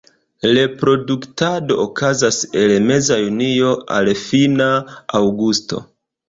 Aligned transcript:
Reproduktado 0.53 1.77
okazas 1.83 2.39
el 2.61 2.73
meza 2.87 3.19
junio 3.27 3.75
al 3.99 4.11
fina 4.23 4.71
aŭgusto. 5.21 5.85